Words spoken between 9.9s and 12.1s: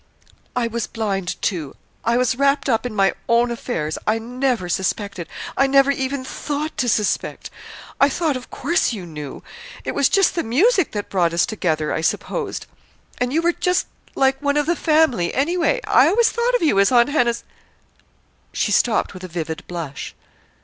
was just the music that brought us together, I